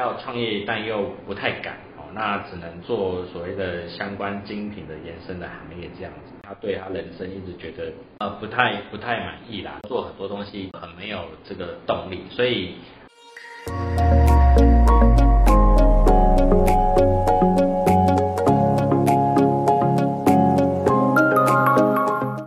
[0.00, 6.32] 要创业但又不太敢哦，那只能做所谓的相关精品的延伸的行业这样子。
[6.42, 12.76] 他对他人生一直觉得呃不太不太满意啦，做很多东西很没有这个动力，所以。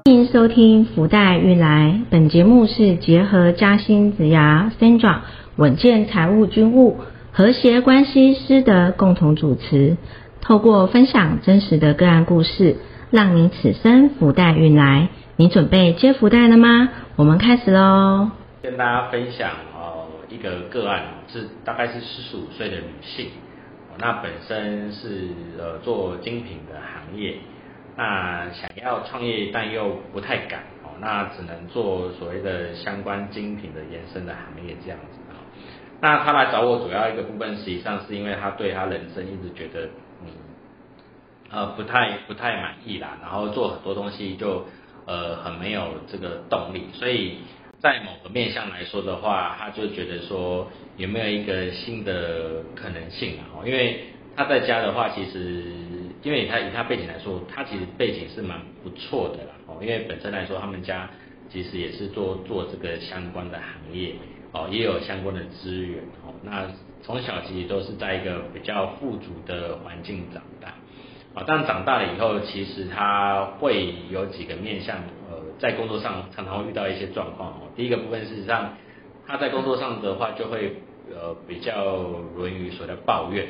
[0.03, 5.21] 欢迎收听福袋运来，本节目是结合嘉兴子牙、三爪
[5.55, 6.97] 稳健财务军务、
[7.35, 9.97] 和谐关系师的共同主持，
[10.39, 12.75] 透过分享真实的个案故事，
[13.09, 15.09] 让你此生福袋运来。
[15.35, 16.89] 你准备接福袋了吗？
[17.15, 18.29] 我们开始喽！
[18.61, 23.29] 跟大家分享哦，一个个案是大概是四十五岁的女性，
[23.97, 27.37] 那本身是呃做精品的行业。
[27.97, 35.19] 那想要创业但又不太敢哦，那只能做所谓的相关精品的延伸的行业这样子。
[36.03, 39.85] 那他来找我主要一个部分，实际上是因为他对他人生一直觉得
[40.21, 40.27] 嗯
[41.49, 44.65] 呃不太不太满意啦，然后做很多东西就
[45.05, 47.37] 呃很没有这个动力，所以
[47.79, 53.63] 在某个面向来说的话，他就觉得说有没有一个新的可能性啊？
[53.65, 54.01] 因为
[54.35, 55.63] 他在家的话，其实。
[56.23, 59.75] 因为他以他背景来说，他其实背景是蛮不错的啦哦。
[59.81, 61.09] 因为本身来说，他们家
[61.49, 64.13] 其实也是做做这个相关的行业
[64.53, 66.31] 哦，也有相关的资源哦。
[66.43, 66.67] 那
[67.01, 70.69] 从小其实都是在一个比较富足的环境长大
[71.33, 71.43] 啊。
[71.45, 74.97] 但长大了以后，其实他会有几个面向，
[75.29, 77.61] 呃，在工作上常常会遇到一些状况哦。
[77.75, 78.75] 第一个部分事实上，
[79.27, 80.75] 他在工作上的话就会
[81.11, 81.95] 呃比较
[82.35, 83.47] 容易所谓的抱怨。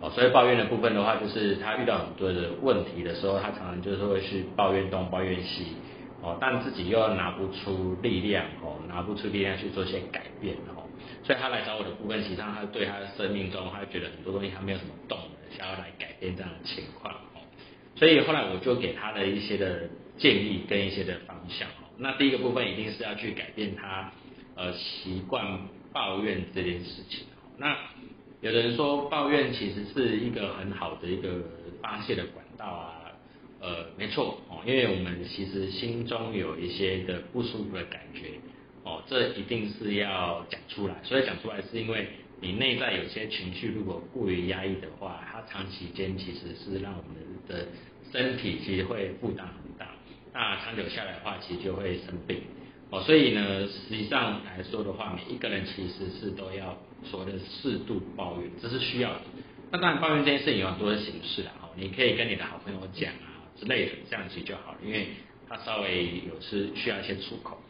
[0.00, 5.74] 哦，所以抱怨的部分的话，就是他遇到很多的问题的时候，他常常就是会去抱怨东抱怨西，
[6.20, 10.82] 哦，但自己又要拿不出力量，哦，拿不出力量去做一些改变，哦，
[11.22, 17.40] 所以他来找我的部分，实际上他对他的生命中，他觉得很多东西他没有什么动能，想要来改变这样的情况，哦，
[17.94, 24.12] 所以后来我就给他的一些的建议跟一些的方向，哦，那第一个部分一定是要去改变他
[24.56, 25.60] 呃习惯
[25.92, 27.26] 抱怨这件事情，
[27.56, 27.76] 那。
[28.40, 31.28] 有的人说抱怨其实是一个很好的一个
[31.82, 32.87] 发泄的管道啊，
[33.68, 38.30] 呃，没错哦，因为我们其实心中有一些的不舒服的感觉
[38.82, 40.94] 哦，这一定是要讲出来。
[41.04, 42.08] 所以讲出来是因为
[42.40, 47.68] 你内在有些情绪如果过于压抑的话，它长期间其实是让我们的
[48.10, 49.90] 身体其实会负担很大，
[50.32, 52.40] 那长久下来的话，其实就会生病。
[52.88, 56.74] 哦，所以呢，实际上来说的话，每一个人其实是都要
[57.04, 59.20] 所谓的适度抱怨，这是需要的。
[59.70, 63.27] 那当然，抱怨这件事情有很多的形式啦，哦，你可以跟你的好朋友讲啊
[63.58, 65.08] 之类的，这样子就好，因为
[65.48, 67.60] 他稍微有是需要一些出口。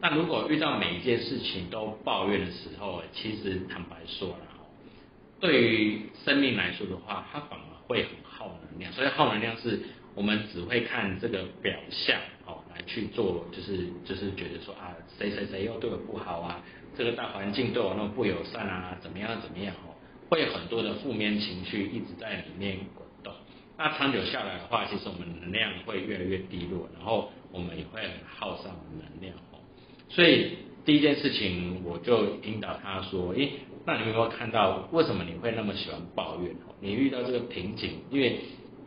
[0.00, 4.46] 那如果遇到每一件事情都抱怨的时候，其实坦白说了，
[5.40, 8.92] 对于生命来说的话，它反而会很耗能量。
[8.92, 9.80] 所以耗能量是
[10.14, 12.16] 我们只会看这个表象。
[12.46, 16.62] 哦，来去做就是就是觉得说啊谁谁谁又对我不好啊，
[16.96, 19.92] 这个大环境对我那么不友善啊，怎么样怎么样哦，
[20.30, 22.78] 会有很多的负面情绪一直在里面。
[23.78, 29.60] 那长久下来的话，其实我们能量会越来越低落，然后我们也会很耗上能量哦。
[30.08, 33.52] 所以第一件事情，我就引导他说，诶，
[33.86, 36.74] 那你有没有看到为什么你会那么喜欢抱怨哦？
[36.80, 38.40] 你遇到这个瓶颈，因为。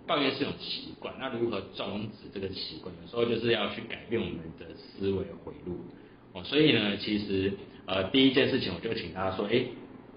[0.07, 2.94] 抱怨是一种习惯，那如何终止这个习惯？
[3.01, 5.78] 有时候就是要去改变我们的思维回路
[6.34, 6.44] 哦。
[6.44, 7.53] 所以呢，其实
[7.85, 9.63] 呃第一件事情，我就请他说，哎，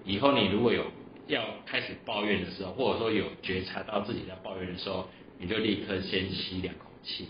[0.03, 0.83] 以后你如果有
[1.27, 5.07] 要开始抱怨的时候，或者说有觉察到自己在抱怨的时候，
[5.39, 7.27] 你就立刻先吸两口气。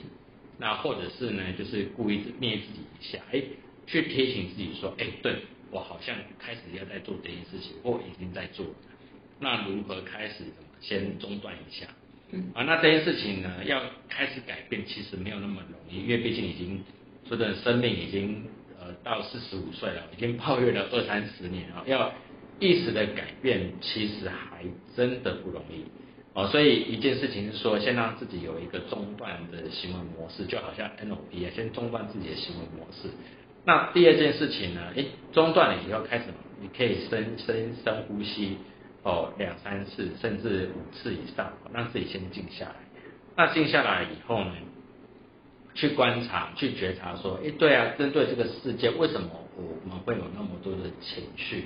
[0.58, 3.42] 那或者是呢，就是故意捏自己一下，哎，
[3.86, 5.36] 去提醒自己说，哎，对
[5.72, 8.66] 我好像开始要在做这件事情，或已经在做。
[9.40, 10.44] 那如何开始？
[10.82, 11.88] 先中断一下。
[12.54, 16.84] 啊，那这件事情呢，要开始改变，其实没有那么容易，因为毕竟已经
[17.28, 18.46] 说的生命已经
[18.78, 22.14] 呃到四十五岁了，已经抱怨了二三十年了，要
[22.60, 24.64] 意识的改变，其实还
[24.96, 25.86] 真的不容易
[26.34, 26.48] 哦。
[26.48, 33.10] 所以一件事情是说，先让自己有一个中断的行为模式，就好像 NLP 啊，先中断自己的行为模式。
[33.66, 36.26] 那第二件事情呢，诶，中断了以后开始，
[36.62, 38.58] 你可以深深深呼吸。
[39.04, 42.76] 哦，两三次甚至五次以上，让自己先静下来。
[43.36, 44.52] 那静下来以后呢，
[45.76, 51.66] 去观察、去觉察，说，哎，对啊，针对这个世界，为什么我们会有那么多的情绪？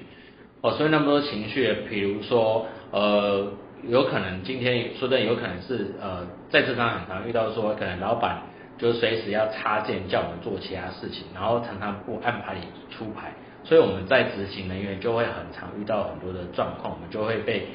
[0.61, 3.47] 哦，所以那么多情绪，比如说，呃，
[3.87, 8.41] 有可能今天说的有可能是，呃，在职场很常遇到说，可能老板
[8.77, 13.31] 就随时要插件叫我们做其他事情，然后常常不按牌理出牌。
[13.63, 17.67] 所以我们在执行人员就会很常遇到很多的状况，我们就会被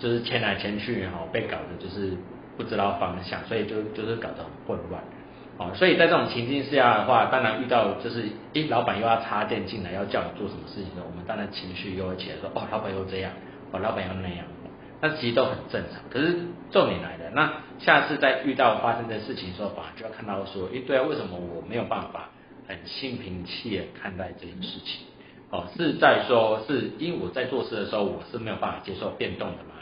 [0.00, 2.16] 就是牵来牵去哈，被搞得就是
[2.56, 5.00] 不知道方向，所以就就是搞得很混乱。
[5.56, 13.30] 哦，所以在这种情境下的话，当然遇到就是一老板又要插电进来，要叫你做什么事情的，我们当然情绪又会起来说，哦，老板又这样，
[13.70, 14.44] 哦，老板又那样，
[15.00, 16.02] 那其实都很正常。
[16.10, 16.36] 可是
[16.72, 22.30] 重点来了，那下次再遇到发生的事情的时候，反而就要看到说，诶，对啊，为什么我没有办法
[22.66, 25.06] 很心平气和看待这件事情？
[25.50, 29.78] 哦，是在说，是因为我在做事的时候，我是没有办法接受变动的嘛？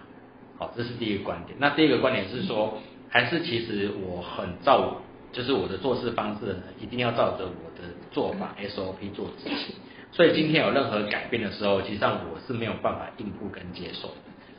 [0.59, 1.57] 好，这是第一个观点。
[1.59, 2.75] 那第二个观点是说，
[3.09, 4.97] 还是其实我很照。
[5.32, 9.75] 就是我的做事方式一定要照着我的做法 SOP 做执行，
[10.12, 14.14] 所以今天有任何改变的时候，其实上我是没有办法应付跟接受的。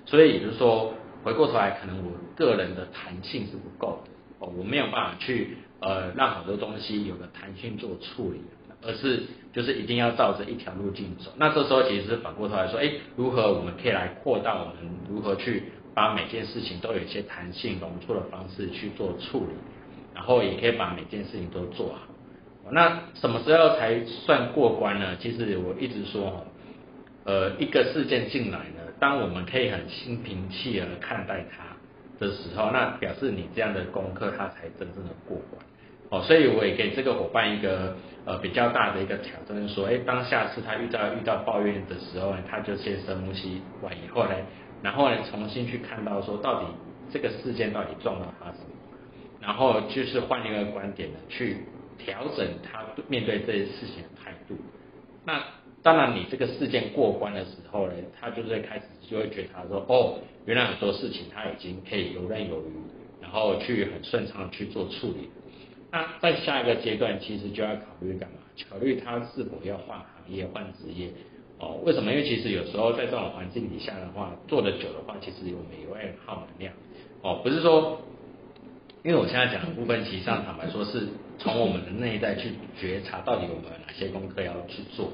[0.06, 0.94] 所以也就是说，
[1.24, 8.42] 回过头来，可能我个人的弹性是不够的哦，我没有办法去呃让很多东西有个弹性做处理，
[8.82, 9.24] 而是
[9.54, 11.32] 就是一定要照着一条路径走。
[11.38, 14.76] 那这时候其实是反过头来说，哎，如何我们可以来扩大我们
[15.08, 19.54] 如何去把每件事情都有一些弹性容错的方式去做处理。
[20.14, 22.00] 然后也可以把每件事情都做好。
[22.72, 25.18] 那什么时候才算过关呢？
[25.20, 26.46] 其实我一直说，
[27.26, 31.64] 呃，一个事件进来呢，当我们可以很心平气和看待它
[32.26, 35.62] 的时候，那表示你这样的功课它才真正的过关。
[36.10, 44.36] 哦，所以我也给这个伙伴一个呃比较大的一个挑战，说，哎，当下次他遇到遇到抱怨的时候呢，他就先深呼吸完以后呢，
[44.82, 46.68] 然后呢重新去看到说，到底
[47.12, 48.73] 这个事件到底撞到他什么。
[49.46, 51.58] 然后就是换一个观点呢，去
[51.98, 54.56] 调整他面对这些事情的态度。
[55.26, 55.44] 那
[55.82, 62.72] 当然，你这个事件过关的时候呢，他就是开始就会觉得他说，哦，原来很多事情他已经可以游刃有余，
[63.22, 65.30] 然后去很顺畅去做处理。
[65.92, 68.38] 那在下一个阶段，其实就要考虑干嘛？
[68.70, 71.10] 考虑他是否要换行业、换职业。
[71.60, 72.12] 哦，为什么？
[72.12, 76.74] 因为其实有时候在这种环境底下的话，做的久的话，其实我们也会耗能量。
[77.22, 78.00] 哦，不是说。
[79.04, 85.12] 因为我现在讲的部分，其实上坦白说，是从我们的内在去觉察到底我们哪些功课要去做。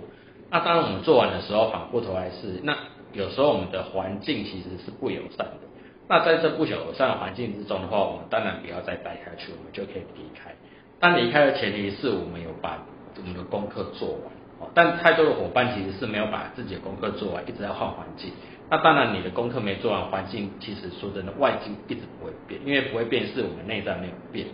[0.52, 2.78] 那当然我们做完的时候，反过头来是，那
[3.14, 5.62] 有时候我们的环境其实是不友善的。
[6.08, 10.54] 那在这不友善的环境之中的话，我们当然不要再待下去，我们就可以离开。
[11.00, 12.86] 但离开的前提是我们有把
[13.18, 14.70] 我们的功课做完。
[14.76, 18.34] 但太多的伙伴其实是没有把自己的功课做完，一直在换环境。
[18.72, 24.46] 那当然，你的功课没做完，环境其实说真的，外境一直不会变，因为不会变是我们内在没有变，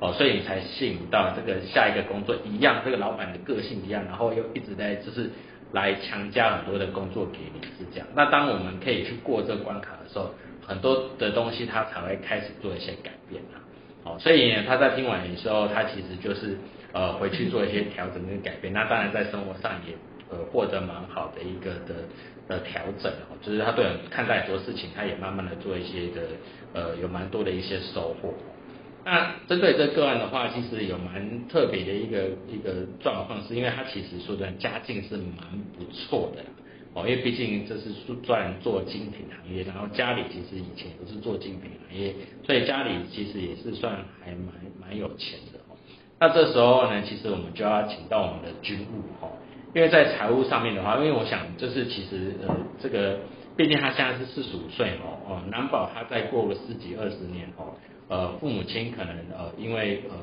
[0.00, 5.30] 哦，所以你才吸引到这个下一个工作一样，这个老板的个性一样，然后又一直在就是
[5.72, 8.06] 来强加很多的工作给你，是这样。
[8.14, 10.34] 那当我们可以去过这关卡的时候，
[10.66, 13.62] 很多的东西他才会开始做一些改变啊，
[14.02, 16.58] 哦，所以他在听完的时候，他其实就是
[16.92, 18.72] 呃回去做一些调整跟改变。
[18.72, 19.94] 那当然在生活上也
[20.30, 21.94] 呃获得蛮好的一个的。
[22.48, 26.22] 的调整哦，就是他对看待很多事情，他也慢慢的做一些的
[26.74, 28.34] 呃，有蛮多的一些收获。
[29.04, 35.46] 那针对这个案的话，其实有蛮特别的一个一个状况，是因为他其实说的家境是蛮
[35.78, 36.42] 不错的
[36.92, 37.90] 哦，因为毕竟这是
[38.24, 42.12] 赚做精品行业，然后家里其实以前也是做精品行业，
[42.44, 44.48] 所以家里其实也是算还蛮
[44.80, 45.78] 蛮有钱的哦。
[46.18, 49.38] 那这时候呢，其实我们就要请到我们的军务哦。
[49.72, 53.20] 因为在财务上面的话，因为我想就是其实呃这个，
[53.56, 57.74] 毕竟他现在是四十五岁哦哦，难保他再过个十几二十年哦，
[58.08, 60.16] 呃父母亲可能呃因为呃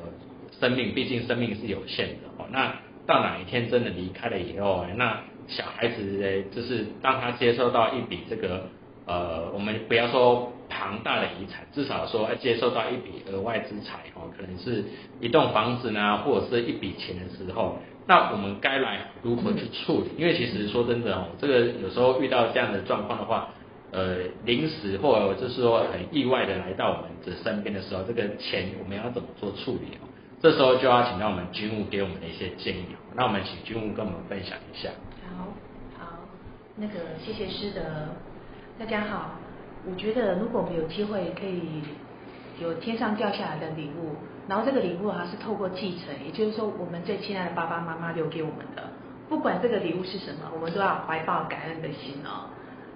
[0.60, 2.74] 生命毕竟生命是有限的哦，那
[3.06, 8.66] 到哪一天真的离开了以后，那小孩子就是当他接收到一笔这个
[9.06, 14.84] 呃我们不要说庞大的遗产，至少说接受到一笔额外资财哦，可能是
[15.22, 17.78] 一栋房子呢，或者是一笔钱的时候。
[18.08, 20.08] 那我们该来如何去处理？
[20.16, 23.50] 因为其实说真的哦，这个有时候遇到这样的状况的话，
[23.92, 30.08] 呃，临时或者就是说很意外的来到我们的身边的时候，这个钱我们要怎么做处理哦？
[30.40, 32.86] 这时候就要请到我们军务给我们的一些建议。
[33.14, 34.88] 那我们请军务跟我们分享一下。
[35.36, 35.44] 好，
[35.98, 36.06] 好，
[36.76, 37.82] 那个谢谢师德，
[38.78, 39.32] 大家好。
[39.84, 41.82] 我觉得如果我们有机会可以
[42.58, 44.16] 有天上掉下来的礼物。
[44.48, 48.82] 然后这个礼物哈是透过继承，也就是说我们最亲爱的爸爸妈妈留给我们的，
[49.28, 52.48] 不管这个礼物是什么，我们都要怀抱感恩的心哦。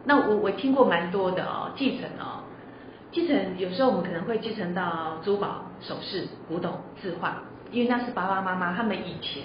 [0.04, 2.42] 那我我听过蛮多的哦，继承哦，
[3.12, 9.42] 继承有时候我们可能会继承到珠宝、首饰、古董、字画，因为那是爸爸妈妈他们以前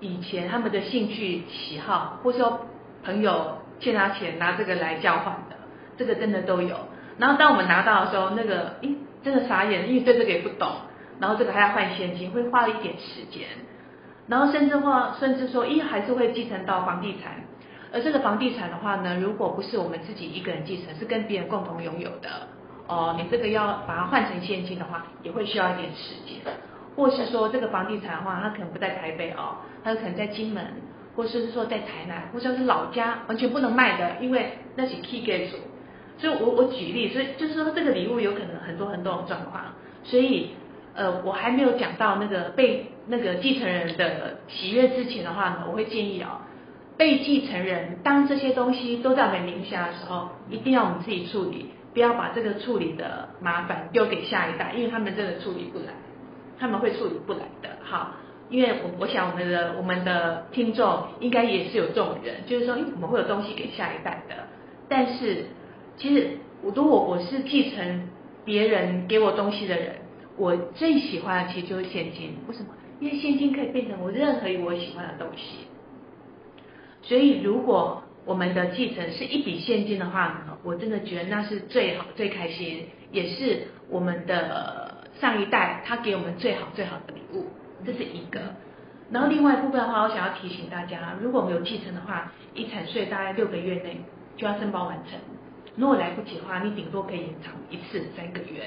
[0.00, 2.66] 以前他们的兴趣喜好，或者说
[3.04, 5.56] 朋友欠他钱拿这个来交换的，
[5.98, 6.74] 这个真的都有。
[7.18, 8.96] 然后当我们拿到的时候，那个诶。
[9.24, 10.68] 真的傻眼，因为对这个也不懂，
[11.18, 13.48] 然后这个还要换现金，会花了一点时间。
[14.28, 17.32] 然后甚至话，甚至说，一还是会继承到房地产。
[17.92, 22.48] 而这个房地产的话呢，如果不是我们自己一个人继承，是跟别人共同拥有的，
[22.86, 26.40] 哦，你这个要把它换成现金的话，也会需要一点时间。
[26.96, 30.64] 或是说这个房地产的话，它可能不在台北哦，它可能在金门，
[31.16, 35.50] 或是说在台南，或者是老家，完全不能卖的，因为那是 key gate。
[36.16, 40.50] 所以我我举例，所以就是说这个礼物有可能很多很多种状况，所以
[40.94, 46.40] 呃我还没有讲到那个被那个继承人的喜悦之前的话呢，我会建议哦，
[46.96, 55.86] 被继承人当这些东西都在我们名下的时候，一定要我们自己处理，不要把这个处理的麻烦丢给下一代，因为他们真的处理不来，
[56.58, 57.70] 他们会处理不来的。
[57.82, 58.12] 好，
[58.48, 64.36] 因为我我想我们的我们的听众应该也是有这种人，就是说，怎么会有东西给下一代的？
[64.88, 65.46] 但是。
[65.96, 68.08] 其实，我如果我是继承
[68.44, 69.96] 别人给我东西的人，
[70.36, 72.36] 我最喜欢的其实就是现金。
[72.48, 72.68] 为什么？
[73.00, 75.66] 因为现金可以变成我任何一我喜欢的东西。
[77.02, 87.46] 所以，如果我们的继承是一笔现金的话，我真的觉得那是最好、最开心，也是我们的上一代他给我们最好、最好的礼物。
[87.84, 88.40] 这是一个。
[89.10, 94.00] 然后另外一部分的话，我想要提醒大家，如果我们有继承的话，遗产税大概六个月内
[94.36, 95.18] 就要申报完成。
[95.76, 98.62] 如果来不及的话，你顶多可以延长一次三个月。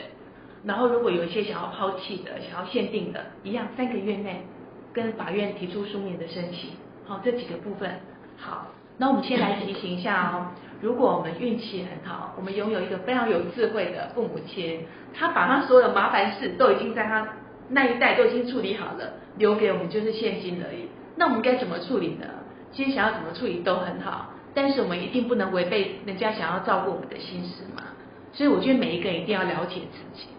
[0.65, 4.45] 然后如果有一些想要抛弃的、想要限定的，一样三个月内
[4.91, 6.71] 跟法院提出书面的申请。
[7.05, 7.89] 好，这几个部分。
[8.35, 10.51] 好，那我们先来提醒一下哦。
[10.81, 14.81] 如果我们运气很好，我们拥有一个非常有智慧的父母亲，
[15.13, 17.27] 他把他所有的麻烦事都已经在他
[17.69, 20.89] 那一代都已经处理好了，留给我们就是现金而已。
[21.15, 22.27] 那我们该怎么处理呢？
[22.71, 24.33] 其实想要怎么处理都很好。
[24.57, 27.83] 但是我们一定不能违背人家想要照顾我们的心思嘛，
[28.33, 30.29] 所以我觉得每一个人一定要了解自己。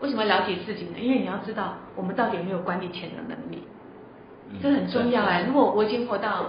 [0.00, 0.98] 为什么了解自己呢？
[0.98, 3.62] 因为你要知道我们到底有没有管理钱的能力，
[4.62, 5.44] 这很重要哎。
[5.46, 6.46] 如果我已经活到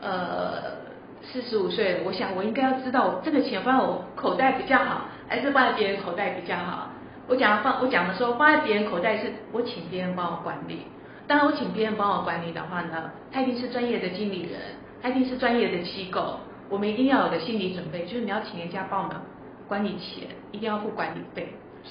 [0.00, 0.80] 呃
[1.22, 6.88] 四十五岁了，我想我应该要知道这个钱放在我口袋比较好，还是放在别人口袋比较好。
[7.28, 10.86] 我讲放我讲的时候放在别人口袋是我请别人帮我管理，
[11.26, 14.58] 当然我请别人帮我管理的话呢，他一定是专业的经理人。
[15.02, 19.20] 他一定是专业的机构，我们一定要有个心理准备，就是你要请人家帮忙
[19.66, 21.48] 管理钱，一定要付管理费，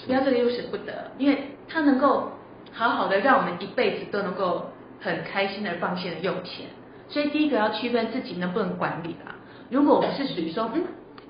[0.08, 2.32] 不要这个又舍不得，因为他能够
[2.72, 4.70] 好好的让我们一辈子都能够
[5.02, 6.68] 很开心的放心的用钱，
[7.10, 9.36] 所以第一个要区分自己能不能管理啦。
[9.70, 10.84] 如果我们是属于说，嗯，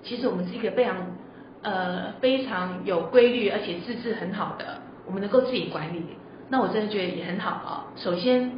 [0.03, 0.95] 其实我们是一个非常
[1.63, 6.05] 呃非常有规律而且自制很好的，我们能够自己管理，
[6.49, 7.87] 那我真的觉得也很好啊。
[7.95, 8.51] 首先，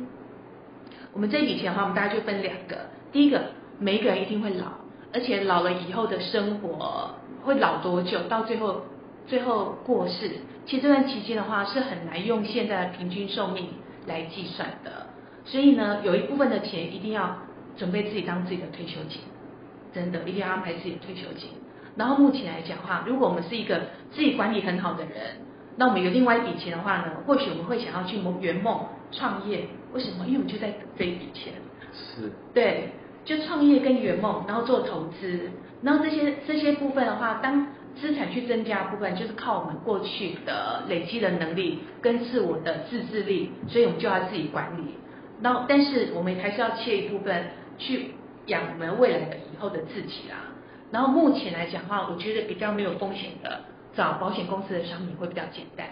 [1.13, 2.91] 我们这笔钱的话，我们大家就分两个。
[3.13, 3.41] 第一个，
[3.79, 4.65] 每一个人一定会老，
[5.13, 7.11] 而且老了以后的生活
[7.43, 8.23] 会老多久？
[8.23, 8.81] 到最后，
[9.27, 10.31] 最后过世，
[10.65, 13.69] 其实这段期间的话是很难用现在的平均寿命
[14.07, 15.05] 来计算的。
[15.45, 17.37] 所以呢，有一部分的钱一定要
[17.77, 19.21] 准备自己当自己的退休金，
[19.93, 21.51] 真的一定要安排自己的退休金。
[21.95, 23.79] 然后目前来讲话，如果我们是一个
[24.11, 25.37] 自己管理很好的人，
[25.77, 29.67] 那我们有另外一笔钱的话呢，或许我们会想要去圆梦创业。
[29.93, 30.25] 为什么？
[30.25, 31.53] 因为我们就在等这一笔钱。
[31.93, 32.31] 是。
[32.51, 32.89] 对。
[33.25, 35.51] 就创业跟圆梦，然后做投资，
[35.81, 44.95] 然后这些这些部分的话，当资产去增加部分，就是靠我们过去的累积的能力跟自我的自制力，所以我们就要自己管理。
[45.41, 47.45] 然后，但是我们还是要切一部分
[47.77, 48.11] 去
[48.47, 50.37] 养我们未来的以后的自己啦。
[50.91, 53.61] 然后目前来讲的话，我觉得比较没有风险的，
[53.95, 55.87] 找保险公司的商品会比较简单。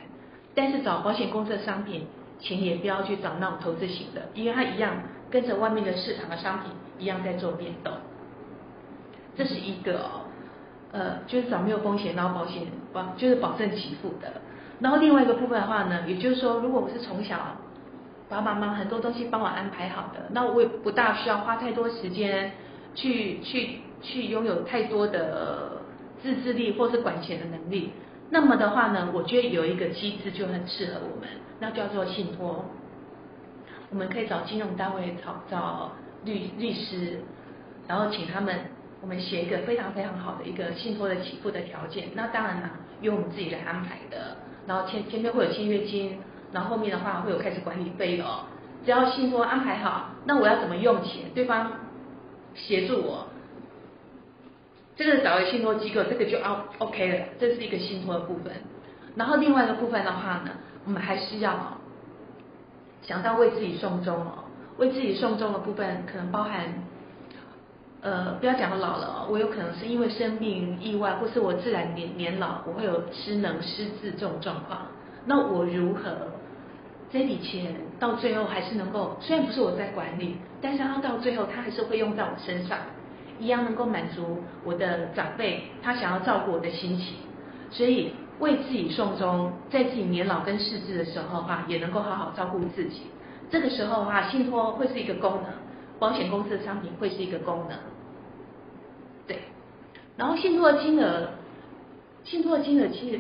[0.54, 2.08] 但是找保险公司的商品，
[2.40, 4.96] 请也不要去找那种投资型的，因为它一样
[5.32, 6.72] 跟着外面的市场的商品。
[7.00, 7.92] 一样在做变动，
[9.36, 10.30] 这是一个哦，
[10.92, 12.62] 呃，就是找没有风险，然后保险
[12.94, 14.34] 保就是保证给付的。
[14.80, 17.58] 然后另外一个部分的话呢，也就是说，如果我是从小
[18.30, 22.52] 爸爸妈妈很多东西帮我安排好的，那我也不大需要花太多时间
[22.94, 25.82] 去去去拥有太多的
[26.22, 27.94] 自制力或是管钱的能力。
[28.30, 31.28] 那么的话呢，我觉得有一个机制就很适合我们，
[31.60, 32.64] 那叫做信托。
[33.92, 35.92] 我们可以找金融单位找找。
[36.24, 37.18] 律律师，
[37.88, 38.56] 然后请他们，
[39.02, 42.10] 我们写一个非常非常好的一个信托的起付的条件。
[42.14, 42.70] 那当然啦，
[43.02, 44.38] 由我们自己来安排的。
[44.68, 46.20] 然后前前面会有签约金，
[46.52, 48.46] 然后后面的话会有开始管理费哦。
[48.86, 51.32] 只要信托安排好，那我要怎么用钱？
[51.34, 51.72] 对方
[52.54, 53.26] 协助我，
[54.96, 57.26] 这个找个信托机构，这个就 O OK 了。
[57.40, 58.54] 这是一个信托的部分。
[59.16, 60.52] 然后另外一个部分的话呢，
[60.86, 61.81] 我们还是要
[63.02, 64.46] 想到为自己送终哦。
[64.78, 66.74] 为自己送终的部分，可能包含，
[68.02, 74.88] 呃，不要讲老了哦，我有可能是因为生病、意外，或是我自然年年老，我会有失能、失智这种状况。
[75.26, 76.30] 那我如何
[77.12, 82.80] 这笔钱到最后还是能够，虽然不是我在管理，但是他到最后他还是会用在我身上，
[83.38, 87.18] 一样能够满足我的长辈他想要照顾我的心情，
[87.70, 93.04] 所以为自己送终，在自己年老跟逝世的时候哈，也能够好好照顾自己。
[93.50, 95.46] 这个时候哈，信托会是一个功能，
[96.00, 97.78] 保险公司的商品会是一个功能，
[99.28, 99.38] 对。
[100.18, 101.30] 然后信托的金额，
[102.24, 103.20] 信托的金额其实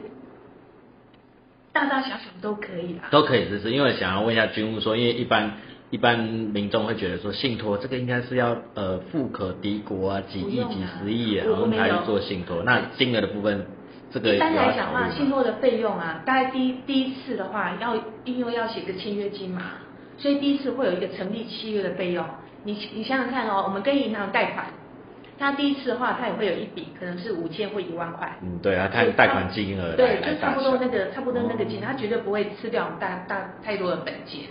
[1.71, 3.09] 大大小小都可以啦。
[3.11, 5.53] 都可以支持，因为想要问一下军务说，因为一般
[5.89, 12.63] 一般民众会觉得说信托这个应该是要呃富可敌国啊，几亿几十亿啊，然后才去做信托。
[12.63, 13.67] 那金额的部分，
[14.11, 19.61] 这个一般来讲话，信托的费用啊，大概第一第一次的话，要因为要写个签约金嘛。
[20.17, 22.23] 所以第一次会有一个成立契约的费用，
[22.63, 24.65] 你你想想看哦，我们跟银行贷款，
[25.39, 28.37] 他第一次的话，他也会有一笔，可能是五千或一万块。
[28.43, 29.95] 嗯，对啊，看贷款金额。
[29.95, 34.41] 对，就差不多那个差不多那个金，他绝对不会吃掉我们大大太多的本金。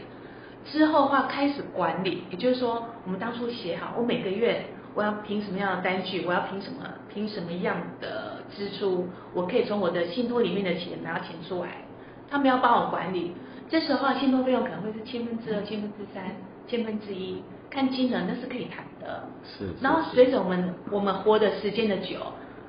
[0.64, 4.64] 之后的话开始管理，也就是说，我们当初写好，我每个月
[4.94, 6.78] 我要凭什么样的单据，我要凭什么
[7.12, 11.84] 凭什么样的支出，我可以从我的信托里面的钱拿钱出来，
[12.30, 13.32] 他们要帮我管理。
[13.68, 16.24] 这时候信托费用可能会是千分之二、千分之三、
[16.66, 19.28] 千分之一，看金额那是可以谈的。
[19.44, 19.68] 是。
[19.80, 22.18] 然后随着我们我们活的时间的久，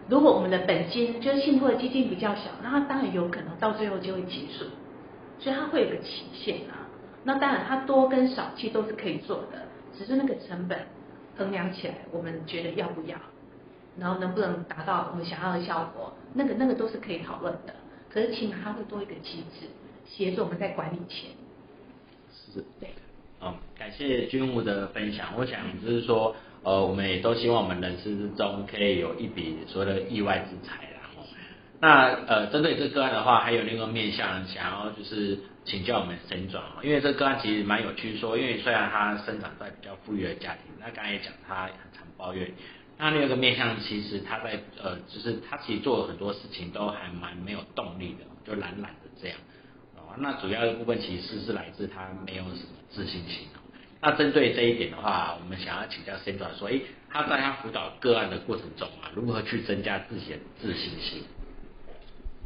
[0.08, 4.66] 如果我们的本金就是信托的基金比较小，那它当然有可能到最后就会结束，
[5.40, 6.86] 所以它会有个期限啊。
[7.24, 10.78] 那当然它多跟少其实都是可以做的，只是那个成本
[11.38, 13.16] 衡量起来，我们觉得要不要，
[13.98, 17.76] 然后能不能达到我们想要的效果，那个那个都是可以讨论的。
[18.10, 19.68] 可是起码它会多一个机制。
[20.04, 21.30] 协助我们在管理钱，
[22.34, 22.90] 是，对，
[23.40, 25.30] 嗯，感谢军务的分享。
[25.38, 31.00] 我想就是说，呃，我们也都希望我们人生之中可以有一笔所谓的意外之财啦。
[31.80, 42.52] 那呃，针对这个案的话，还有另一个面向，想要就是请教我们沈转哦，因为这个案其实蛮有趣，说因为虽然他生长在比较富裕的家庭，那刚才也讲他很常抱怨，
[43.02, 49.38] 那另一个面向其实他在呃，就是他其实做了很多事情都还蛮没有动力的，就懒懒的这样。
[50.18, 53.48] 那主要的部分其实是来自他没有什么自信心。
[54.02, 61.24] 那针对这一点的话，我们想要请教 Sandra 说，哎，他在他辅导个案的过程中啊，如何去增加自己的自信心？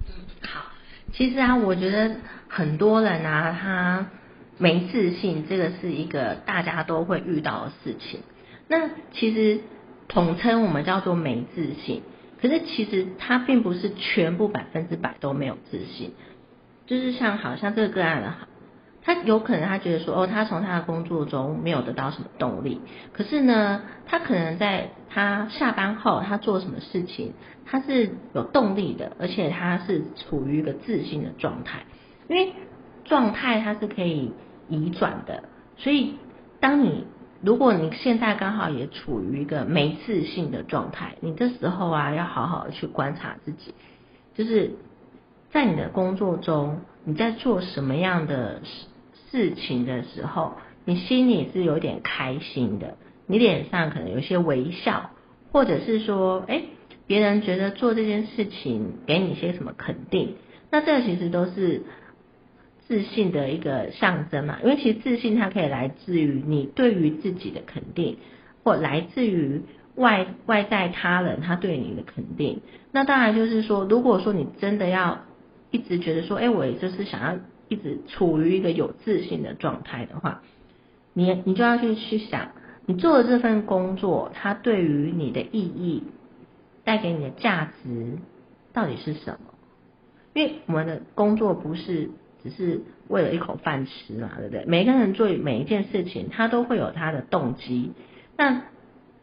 [0.08, 0.13] 嗯，
[0.47, 0.67] 好，
[1.12, 2.15] 其实啊，我觉得
[2.47, 4.10] 很多人啊，他
[4.58, 8.21] 没自信，这个是一个大家都会遇到的事情。
[8.67, 9.60] 那其实
[10.07, 12.01] 统称我们叫做没自信，
[12.41, 16.13] 可是其实他并不是全部百分之百都没有自信。
[16.85, 18.33] 就是像好像这个个案的，
[19.01, 22.79] 他有可能他觉得说哦，他从他的工作中没有得到什么动力，
[23.11, 27.33] 可是呢，他可能在他下班后，他做什么事情，
[27.65, 31.85] 他是有动力的，而且他是处于一个自信的状态，
[32.27, 32.53] 因为
[33.03, 34.31] 状态它是可以
[34.67, 35.43] 移转的，
[35.77, 36.15] 所以
[36.59, 37.05] 当你
[37.41, 43.74] 如果你现在刚好也处于一个没自信的状态，你这时候啊，要好好的去观察自己，
[44.34, 44.71] 就是。
[45.52, 48.88] 在你的工作中，你在做什么样的事
[49.32, 55.12] 事情的时候，你心里是有点开心的，你脸上可能有些微笑，
[55.54, 56.63] 或者是说，哎，
[57.08, 60.36] 别人觉得做这件事情给你些什么肯定，
[60.71, 61.84] 那这其实都是
[62.88, 64.60] 自信的一个象征嘛。
[64.63, 68.17] 因为其实自信它可以来自于你对于自己的肯定，
[68.63, 69.62] 或来自于
[69.95, 72.62] 外外在他人他对你的肯定。
[72.91, 75.26] 那当然就是说，如果说你真的要
[75.71, 80.41] 一直觉得说，哎，我也就是想要一直处于一个有自信的状态的话，
[81.13, 82.52] 你你就要去去想，
[82.86, 86.04] 你做的这份工作，它对于你的意义，
[86.84, 88.17] 带给你的价值
[88.74, 89.54] 到底是什么？
[90.34, 92.10] 因为我们的工作不是
[92.45, 94.63] 只是为了一口饭吃嘛，对不对？
[94.65, 97.91] 每个人做每一件事情，他都会有他的动机。
[98.38, 98.62] 那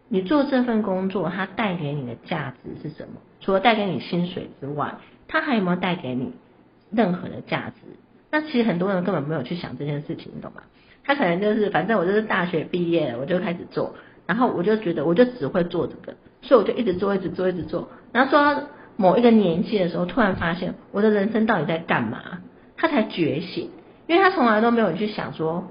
[0.09, 3.21] 你做这份工作，它带给你的价值是什么？
[3.41, 4.97] 除了带给你薪水之外，
[5.29, 6.33] 它还有没有带给你
[6.91, 7.87] 任何的价值？
[8.31, 10.65] 那其实很多人根本没有去想这件事情，你懂吗？
[11.05, 13.95] 他可能就是反正我就是大学毕业了，我就开始做，
[14.27, 17.89] 然后我就觉得我就只会做这个，所以我就一直做，一直做，一直做。
[18.13, 22.41] 然后做到某一个年纪的时候，突然发现我的人生到底在干嘛？
[22.83, 23.71] 他才觉醒，
[24.07, 25.69] 因为他从来都没有去想说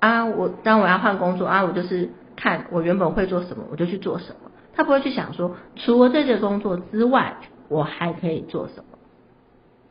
[0.00, 4.50] 啊，我当我要换工作啊，我就是看我原本会做什么，我就去做什么。
[4.74, 7.36] 他不会去想说，除了这个工作之外。
[7.70, 8.98] 我还可以做什么？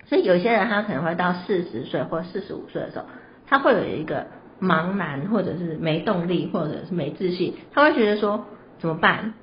[0.08, 3.06] 所以有些人他可能会到四十岁或四十五岁的时候，
[3.46, 4.26] 他会有一个
[4.60, 7.54] 茫然，或者是没动力，或者是没自信。
[7.72, 8.46] 他会觉得说
[8.80, 9.36] 怎么办？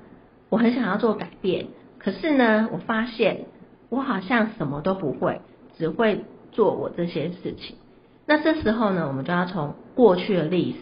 [0.49, 3.45] 我很想要做改变，可是呢，我发现
[3.87, 5.39] 我好像什么都不会，
[5.77, 6.25] 只会
[6.55, 7.75] 做我这些事情。
[8.25, 10.77] 那这时候呢，我们就要从过去的历史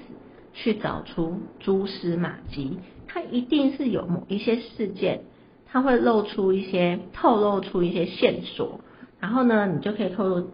[0.53, 5.23] 去找出蛛丝马迹，它一定是有某一些事件，
[5.65, 8.79] 它会露出一些透露出一些线索，
[9.19, 10.51] 然后呢，你就可以透露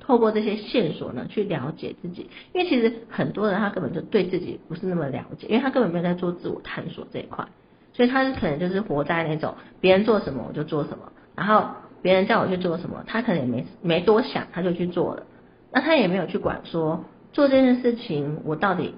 [0.00, 7.46] 透过这些线索呢去了解自己，因为其实很多人他根本就对自己不是那么了解，因为他根本没有在做自我探索这一块，
[7.92, 11.70] 所以他是可能就是活在那种别人做什么我就做什么，然后
[12.06, 15.24] 别人叫我去做什么，他可能也没没多想他就去做了。
[15.72, 18.94] 那他也没有去管说做这件事情我到底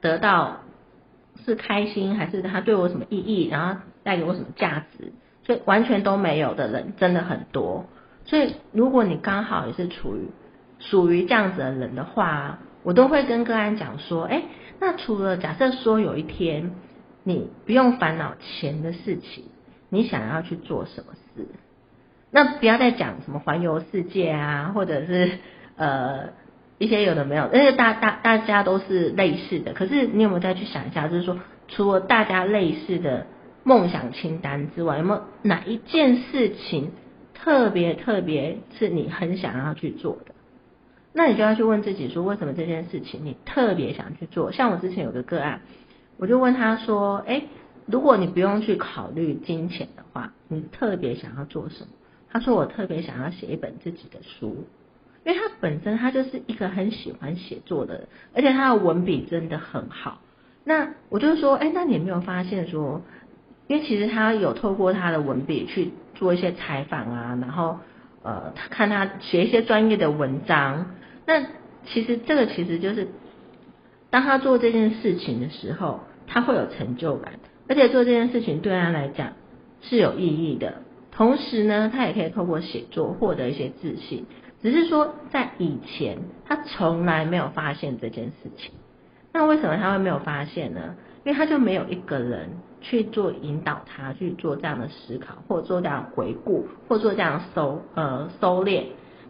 [0.00, 0.62] 得到
[1.44, 5.12] 是开心还是他对我什么意义，然后带给我什么价值，
[5.44, 7.86] 所以完全都没有的人真的很多。
[8.24, 10.30] 所以如果你刚好也是处于
[10.80, 14.42] 属于这样子的人的话，我都会跟个案讲说，哎，
[14.80, 16.72] 那除了假设说有一天
[17.22, 19.44] 你不用烦恼钱的事情，
[19.90, 21.46] 你想要去做什么事？
[22.30, 25.38] 那不要再讲什么环游世界啊，或者是。
[25.76, 26.34] 呃，
[26.76, 29.72] 一些有的没有，因为大大大家都是类似的。
[29.72, 31.38] 可是你有没有再去想一下，就是说，
[31.68, 33.26] 除了大家类似的
[33.64, 36.90] 梦想清单之外，有没有哪一件事情
[37.32, 40.34] 特别特别是你很想要去做的？
[41.14, 44.52] 那你就要去问自己说，为什么这件事情你特别想去做？
[44.52, 45.62] 像我之前有个个案，
[46.18, 47.44] 我就问他说，哎，
[47.86, 51.88] 如果你不用去考虑金钱的话，你特别想要做什么？
[52.30, 54.66] 他说我特别想要写一本自己的书。
[55.22, 60.22] 因为他本身他就是一个很喜欢写作的人，而且他的文笔真的很好。
[60.64, 63.02] 那我就说，哎，那你有没有发现说，
[63.66, 67.80] 因为其实他有透过他的文笔去做一些采访啊，然后
[68.22, 70.94] 呃，他看他写一些专业的文章。
[71.26, 71.44] 那
[71.84, 73.08] 其实这个其实就是，
[74.08, 77.34] 当他做这件事情的时候，他会有成就感，
[77.68, 79.34] 而且做这件事情对他来讲
[79.82, 80.82] 是有意义的。
[81.20, 84.24] 同时呢，他也可以透过写作获得一些自信。
[84.62, 88.72] 只是说，在以前他从来没有发现这件事情。
[89.30, 90.96] 那为什么他会没有发现呢？
[91.24, 92.48] 因为他就没有一个人
[92.80, 98.84] 去做引导他去做这样的思考，或做这样回顾，或做这样收呃收敛，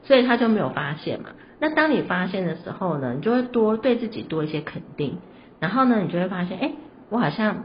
[0.04, 1.30] 所以他就没有发现嘛。
[1.58, 5.18] 那当你发现的时候呢，你就会多对自己多一些肯定，
[5.58, 6.70] 然后呢，你就会发现，哎，
[7.08, 7.64] 我好像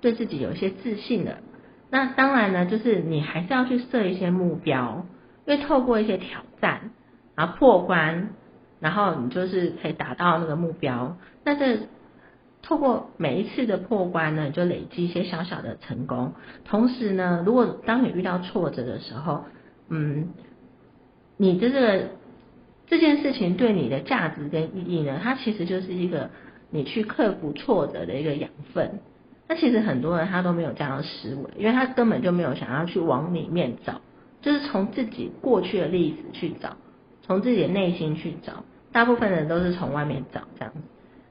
[0.00, 1.40] 对自己有一些自信了。
[1.90, 5.06] 那当然呢，就是你还是要去设一些目标，
[5.46, 6.92] 因为透过一些挑战。
[7.38, 8.30] 然后破关，
[8.80, 11.18] 然后你就是可以达到那个目标。
[11.44, 11.80] 那这
[12.62, 16.32] 透过每一次的破关呢，就累积一些小小的成功。
[16.64, 19.44] 同时呢，如果当你遇到挫折的时候，
[19.90, 20.30] 嗯，
[21.36, 22.08] 你的这个
[22.86, 26.30] 这件事情对你的价值跟意义呢，它其实就是一个
[26.70, 29.00] 你去克服挫折的一个养分。
[29.48, 34.00] 那其实很多人他都没有这样的思维，因为他根本就没有想要去往里面找，
[34.42, 36.76] 就是从自己过去的例子去找。
[37.22, 40.80] 从自己的内心去找，大部分人都是从外面找这样子。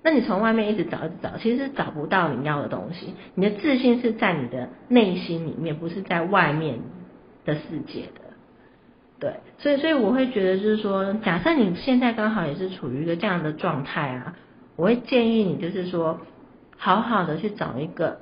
[0.03, 3.15] 那你从外面一直找一直找，其实找不到你要的东西。
[3.33, 6.79] 你的自信是在你的内心里面，不是在外面
[7.45, 8.21] 的世界的。
[9.19, 14.35] 对，所以所以我会觉得就是说，假设你现在刚好也是处于一个这样的状态啊，
[14.75, 16.19] 我会建议你就是说，
[16.77, 18.19] 好好的去找一个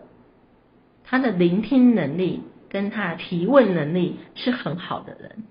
[1.03, 5.43] 他的聆听能力跟他的提问能力是很好的人，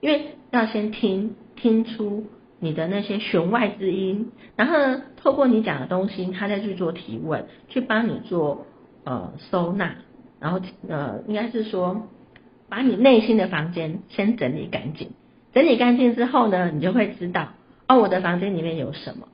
[0.00, 1.34] 因为要先听。
[1.56, 2.24] 听出
[2.58, 8.64] 你的那些弦外之音，然后呢，透过你讲的东西，他再去做提问，去帮你做
[9.04, 9.96] 呃收纳，
[10.38, 12.08] 然后呃应该是说，
[12.70, 15.10] 把你内心的房间先整理干净，
[15.52, 17.48] 整理干净之后呢，你就会知道
[17.86, 19.28] 哦，我的房间里面有什么，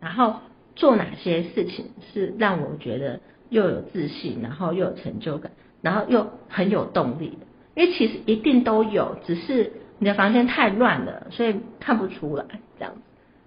[0.00, 0.34] 然后
[0.80, 9.72] 做哪些事情是让我觉得又有自信，然后又有成就感，然后又很有动力的，因为其实一定都有，只是。
[10.02, 12.46] 你的房间太乱了，所以看不出来
[12.78, 13.00] 这样子。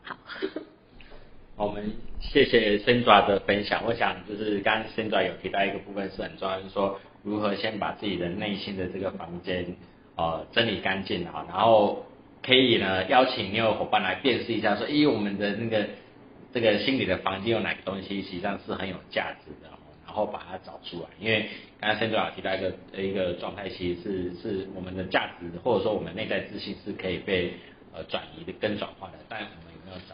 [0.03, 0.15] 好，
[1.55, 1.83] 我们
[2.19, 3.81] 谢谢森爪的分享。
[3.87, 9.65] 我想就是刚刚森爪有提到一个部分是很重要，就是说如何先把自己的内心的这个房间
[10.15, 12.05] 呃整理干净啊，然后
[12.45, 15.87] 可以呢邀请另外伙伴来辨识一下，说咦我们的那个
[16.53, 19.69] 这个心理的房间有哪个东西实际上是很有价值的。
[20.05, 27.53] 然后把它找出来，因为刚才申主老提到一个一个状态，其实是是我们的价值或者说我们内在自信是可以被
[27.91, 30.13] 呃转移的跟转化的，但我们有没有找？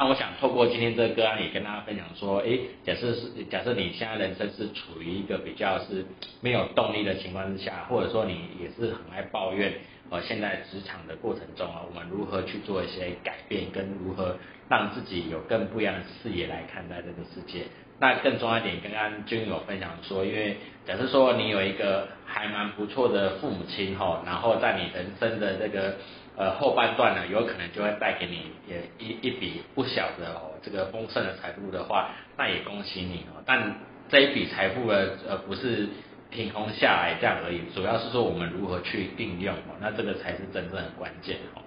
[0.00, 6.06] 那我想透过今天这个案也跟大家分享说，哎，假设是假设你现在人生是处于一个比较是
[6.40, 9.72] 没有动力的情况之下，或者说你也是很爱抱怨，
[10.08, 14.36] 呃，现在职场的过程中啊，我们如何去做一些改变，跟如何
[14.68, 17.64] 让自己有更不一样的视野来看待这个世界？
[17.98, 20.56] 那更重要一点，刚刚君有分享说，因为
[20.86, 25.96] 假设说你有一个还蛮不错的父母亲哈，然后在你人生的这个
[26.38, 33.42] 呃后半段呢，有可能就会带给你也一一笔不小的哦这个丰盛的财富的话，那也恭喜你哦。
[33.44, 33.74] 但
[34.08, 35.88] 这一笔财富呢，呃不是
[36.30, 41.60] 凭空下来这样而已，主要是说我们如何去运用哦，那这个才是真正的关键哦。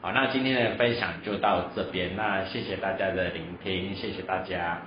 [0.00, 4.80] 好，那今天的分享就到这边，那谢谢大家的聆听，谢谢大家。